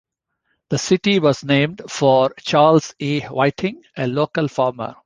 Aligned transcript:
The 0.69 0.79
city 0.79 1.19
was 1.19 1.43
named 1.43 1.83
for 1.87 2.31
Charles 2.39 2.95
E. 2.99 3.19
Whiting, 3.19 3.83
a 3.95 4.07
local 4.07 4.47
farmer. 4.47 4.95